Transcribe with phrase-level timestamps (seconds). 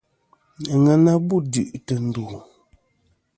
[0.73, 2.23] Àŋena bu duʼ tɨ̀ ndù.